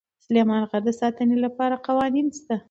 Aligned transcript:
د 0.17 0.19
سلیمان 0.25 0.61
غر 0.69 0.81
د 0.87 0.91
ساتنې 1.01 1.37
لپاره 1.45 1.75
قوانین 1.87 2.27
شته. 2.37 2.55